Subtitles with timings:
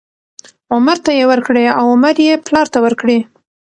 [0.73, 3.19] عمر ته یې ورکړې او عمر یې پلار ته ورکړې،